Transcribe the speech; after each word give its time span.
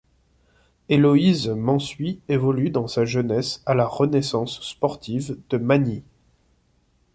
Héloïse 0.89 1.47
Mansuy 1.49 2.21
évolue 2.27 2.71
dans 2.71 2.87
sa 2.87 3.05
jeunesse 3.05 3.61
à 3.67 3.75
la 3.75 3.85
Renaissance 3.85 4.59
sportive 4.61 5.37
de 5.51 5.59
Magny. 5.59 6.03